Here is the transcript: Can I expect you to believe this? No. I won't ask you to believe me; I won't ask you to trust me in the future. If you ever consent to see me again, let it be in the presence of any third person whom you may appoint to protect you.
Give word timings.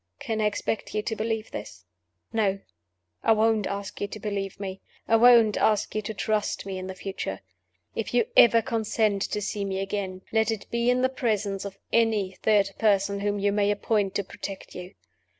Can 0.17 0.41
I 0.41 0.45
expect 0.47 0.95
you 0.95 1.03
to 1.03 1.15
believe 1.15 1.51
this? 1.51 1.85
No. 2.33 2.57
I 3.21 3.33
won't 3.33 3.67
ask 3.67 4.01
you 4.01 4.07
to 4.07 4.19
believe 4.19 4.59
me; 4.59 4.81
I 5.07 5.15
won't 5.15 5.57
ask 5.57 5.93
you 5.93 6.01
to 6.01 6.13
trust 6.15 6.65
me 6.65 6.79
in 6.79 6.87
the 6.87 6.95
future. 6.95 7.41
If 7.93 8.11
you 8.11 8.25
ever 8.35 8.63
consent 8.63 9.21
to 9.29 9.39
see 9.43 9.63
me 9.63 9.79
again, 9.79 10.23
let 10.31 10.49
it 10.49 10.65
be 10.71 10.89
in 10.89 11.03
the 11.03 11.09
presence 11.09 11.65
of 11.65 11.77
any 11.93 12.31
third 12.41 12.71
person 12.79 13.19
whom 13.19 13.37
you 13.37 13.51
may 13.51 13.69
appoint 13.69 14.15
to 14.15 14.23
protect 14.23 14.73
you. 14.73 14.95